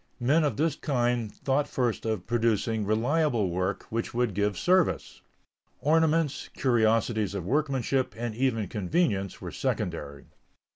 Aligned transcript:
Men 0.19 0.43
of 0.43 0.57
this 0.57 0.75
kind 0.75 1.31
thought 1.31 1.67
first 1.67 2.07
of 2.07 2.25
producing 2.25 2.87
reliable 2.87 3.51
work 3.51 3.83
which 3.91 4.15
would 4.15 4.33
give 4.33 4.57
service; 4.57 5.21
ornaments, 5.79 6.49
curiosities 6.55 7.35
of 7.35 7.45
workmanship, 7.45 8.15
and 8.17 8.33
even 8.33 8.67
convenience, 8.67 9.41
were 9.41 9.51
secondary. 9.51 10.25